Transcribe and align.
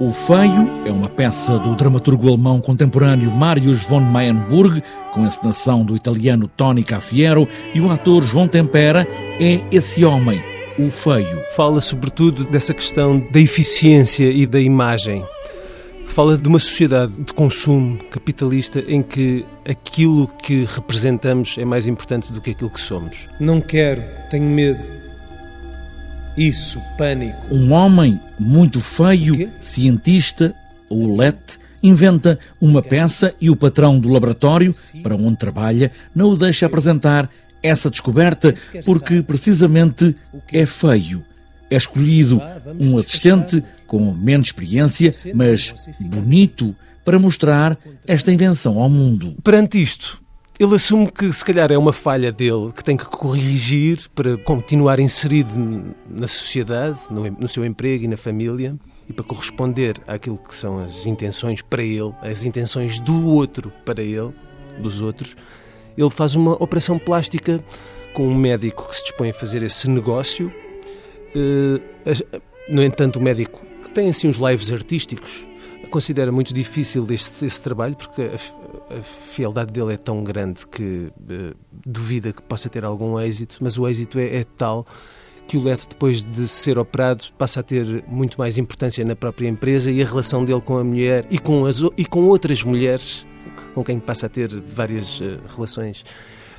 O 0.00 0.12
Feio 0.12 0.66
é 0.86 0.90
uma 0.90 1.10
peça 1.10 1.58
do 1.58 1.76
dramaturgo 1.76 2.26
alemão 2.26 2.58
contemporâneo 2.58 3.30
Marius 3.30 3.82
von 3.82 4.00
Mayenburg, 4.00 4.82
com 5.12 5.24
a 5.24 5.26
encenação 5.26 5.84
do 5.84 5.94
italiano 5.94 6.48
Tony 6.48 6.82
Cafiero, 6.82 7.46
e 7.74 7.82
o 7.82 7.90
ator 7.90 8.22
João 8.22 8.48
Tempera 8.48 9.06
é 9.38 9.62
esse 9.70 10.02
homem, 10.02 10.42
o 10.78 10.88
Feio. 10.88 11.42
Fala 11.54 11.82
sobretudo 11.82 12.44
dessa 12.44 12.72
questão 12.72 13.20
da 13.30 13.38
eficiência 13.38 14.24
e 14.32 14.46
da 14.46 14.58
imagem. 14.58 15.22
Fala 16.06 16.38
de 16.38 16.48
uma 16.48 16.58
sociedade 16.58 17.12
de 17.20 17.34
consumo 17.34 17.98
capitalista 18.10 18.82
em 18.88 19.02
que 19.02 19.44
aquilo 19.68 20.28
que 20.42 20.64
representamos 20.64 21.58
é 21.58 21.64
mais 21.66 21.86
importante 21.86 22.32
do 22.32 22.40
que 22.40 22.52
aquilo 22.52 22.70
que 22.70 22.80
somos. 22.80 23.28
Não 23.38 23.60
quero, 23.60 24.02
tenho 24.30 24.46
medo. 24.46 24.99
Isso, 26.36 26.80
pânico. 26.96 27.38
Um 27.50 27.72
homem 27.72 28.20
muito 28.38 28.80
feio, 28.80 29.50
cientista, 29.60 30.54
o 30.88 31.16
Let, 31.16 31.58
inventa 31.82 32.38
uma 32.60 32.82
peça 32.82 33.34
e 33.40 33.50
o 33.50 33.56
patrão 33.56 33.98
do 33.98 34.08
laboratório 34.08 34.72
para 35.02 35.16
onde 35.16 35.38
trabalha 35.38 35.90
não 36.14 36.30
o 36.30 36.36
deixa 36.36 36.66
apresentar 36.66 37.28
essa 37.62 37.90
descoberta 37.90 38.54
porque 38.84 39.22
precisamente 39.22 40.16
é 40.52 40.64
feio. 40.66 41.24
É 41.70 41.76
escolhido 41.76 42.42
um 42.80 42.98
assistente 42.98 43.62
com 43.86 44.12
menos 44.12 44.48
experiência, 44.48 45.12
mas 45.34 45.72
bonito, 46.00 46.74
para 47.04 47.18
mostrar 47.18 47.78
esta 48.06 48.32
invenção 48.32 48.78
ao 48.78 48.88
mundo. 48.88 49.36
Perante 49.42 49.80
isto, 49.80 50.19
ele 50.60 50.74
assume 50.74 51.10
que 51.10 51.32
se 51.32 51.42
calhar 51.42 51.72
é 51.72 51.78
uma 51.78 51.90
falha 51.92 52.30
dele 52.30 52.70
que 52.76 52.84
tem 52.84 52.94
que 52.94 53.06
corrigir 53.06 54.10
para 54.14 54.36
continuar 54.36 55.00
inserido 55.00 55.96
na 56.06 56.28
sociedade, 56.28 57.00
no, 57.10 57.48
seu 57.48 57.64
emprego 57.64 58.04
e 58.04 58.08
na 58.08 58.18
família 58.18 58.76
e 59.08 59.12
para 59.14 59.24
corresponder 59.24 59.96
àquilo 60.06 60.36
que 60.36 60.54
são 60.54 60.78
as 60.78 61.06
intenções 61.06 61.62
para 61.62 61.82
ele, 61.82 62.12
as 62.20 62.44
intenções 62.44 63.00
do 63.00 63.26
outro 63.26 63.72
para 63.86 64.02
ele, 64.02 64.34
dos 64.78 65.00
outros. 65.00 65.34
Ele 65.96 66.10
faz 66.10 66.36
uma 66.36 66.62
operação 66.62 66.98
plástica 66.98 67.64
com 68.12 68.28
um 68.28 68.34
médico 68.34 68.86
que 68.86 68.96
se 68.96 69.04
dispõe 69.04 69.30
a 69.30 69.34
fazer 69.34 69.62
esse 69.62 69.88
negócio. 69.88 70.52
Eh, 71.34 71.80
no 72.68 72.82
entanto, 72.82 73.18
o 73.18 73.22
médico 73.22 73.64
que 73.82 73.88
tem 73.88 74.10
assim 74.10 74.28
uns 74.28 74.36
lives 74.36 74.70
artísticos 74.70 75.46
considera 75.90 76.32
muito 76.32 76.54
difícil 76.54 77.06
este, 77.10 77.44
esse 77.44 77.62
trabalho 77.62 77.96
porque 77.96 78.22
a, 78.22 79.60
a, 79.60 79.64
dele 79.64 79.94
é 79.94 79.96
tão 79.96 80.24
grande 80.24 80.66
que 80.66 81.10
uh, 81.20 81.56
duvida 81.84 82.32
que 82.32 82.42
possa 82.42 82.68
ter 82.68 82.84
algum 82.84 83.18
êxito, 83.20 83.58
mas 83.60 83.76
o 83.76 83.86
êxito 83.86 84.18
é, 84.18 84.36
é 84.36 84.44
tal 84.44 84.86
que 85.46 85.56
o 85.56 85.62
Leto, 85.62 85.88
depois 85.88 86.22
de 86.22 86.46
ser 86.46 86.78
operado, 86.78 87.24
passa 87.36 87.58
a 87.58 87.62
ter 87.62 88.04
muito 88.06 88.38
mais 88.38 88.56
importância 88.56 89.04
na 89.04 89.16
própria 89.16 89.48
empresa 89.48 89.90
e 89.90 90.00
a 90.00 90.06
relação 90.06 90.44
dele 90.44 90.60
com 90.60 90.78
a 90.78 90.84
mulher 90.84 91.26
e 91.28 91.38
com, 91.38 91.66
as, 91.66 91.82
e 91.96 92.06
com 92.06 92.24
outras 92.26 92.62
mulheres 92.62 93.26
com 93.74 93.84
quem 93.84 93.98
passa 93.98 94.26
a 94.26 94.28
ter 94.28 94.48
várias 94.60 95.20
uh, 95.20 95.40
relações 95.54 96.04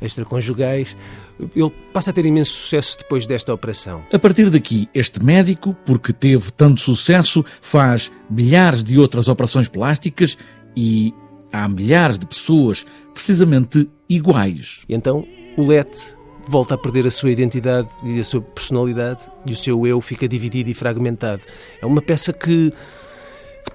extraconjugais. 0.00 0.96
Ele 1.38 1.72
passa 1.92 2.10
a 2.10 2.12
ter 2.12 2.24
imenso 2.24 2.52
sucesso 2.52 2.98
depois 2.98 3.26
desta 3.26 3.52
operação. 3.52 4.04
A 4.12 4.18
partir 4.18 4.50
daqui, 4.50 4.88
este 4.94 5.22
médico, 5.22 5.76
porque 5.84 6.12
teve 6.12 6.50
tanto 6.52 6.80
sucesso, 6.80 7.44
faz 7.60 8.10
milhares 8.30 8.82
de 8.82 8.98
outras 8.98 9.28
operações 9.28 9.68
plásticas 9.68 10.36
e 10.76 11.14
há 11.52 11.68
milhares 11.68 12.18
de 12.18 12.26
pessoas 12.26 12.86
precisamente 13.14 13.88
iguais. 14.08 14.80
E 14.88 14.94
então 14.94 15.26
o 15.56 15.66
Lete 15.66 16.16
volta 16.48 16.74
a 16.74 16.78
perder 16.78 17.06
a 17.06 17.10
sua 17.10 17.30
identidade 17.30 17.88
e 18.04 18.20
a 18.20 18.24
sua 18.24 18.40
personalidade 18.40 19.24
e 19.48 19.52
o 19.52 19.56
seu 19.56 19.86
eu 19.86 20.00
fica 20.00 20.28
dividido 20.28 20.70
e 20.70 20.74
fragmentado. 20.74 21.42
É 21.80 21.86
uma 21.86 22.00
peça 22.00 22.32
que 22.32 22.46
que 22.46 22.72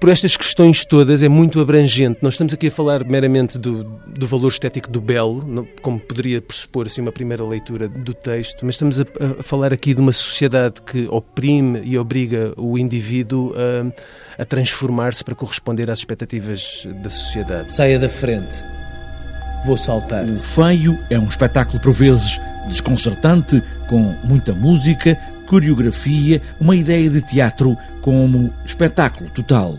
por 0.02 0.10
estas 0.10 0.36
questões 0.36 0.84
todas 0.84 1.22
é 1.22 1.30
muito 1.30 1.60
abrangente. 1.60 2.18
Nós 2.24 2.34
estamos 2.34 2.56
aqui 2.56 2.68
a 2.68 2.72
falar 2.72 3.06
meramente 3.06 3.60
do, 3.60 3.84
do 3.84 4.26
valor 4.26 4.48
estético 4.48 4.90
do 4.90 5.00
belo, 5.00 5.68
como 5.80 6.00
poderia 6.00 6.42
pressupor 6.42 6.88
assim, 6.88 7.02
uma 7.02 7.12
primeira 7.12 7.46
leitura 7.46 7.88
do 7.88 8.12
texto, 8.12 8.66
mas 8.66 8.74
estamos 8.74 9.00
a, 9.00 9.04
a 9.40 9.44
falar 9.44 9.72
aqui 9.72 9.94
de 9.94 10.02
uma 10.02 10.12
sociedade 10.12 10.82
que 10.82 11.08
oprime 11.08 11.82
e 11.84 12.00
obriga 12.00 12.52
o 12.58 12.80
indivíduo 12.80 13.54
a, 13.56 14.42
a 14.42 14.44
transformar-se 14.44 15.24
para 15.24 15.36
corresponder 15.36 15.88
às 15.92 16.00
expectativas 16.00 16.88
da 17.04 17.10
sociedade. 17.12 17.72
Saia 17.72 18.00
da 18.00 18.10
frente. 18.10 18.58
Vou 19.68 19.78
saltar. 19.78 20.26
O 20.26 20.40
Feio 20.40 20.98
é 21.12 21.20
um 21.20 21.28
espetáculo 21.28 21.80
por 21.80 21.94
vezes 21.94 22.42
desconcertante, 22.68 23.62
com 23.88 24.16
muita 24.24 24.52
música, 24.52 25.16
coreografia, 25.46 26.42
uma 26.60 26.76
ideia 26.76 27.08
de 27.08 27.22
teatro 27.22 27.78
como 28.02 28.52
espetáculo 28.66 29.30
total. 29.30 29.78